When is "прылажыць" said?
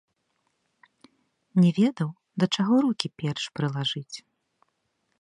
3.59-4.15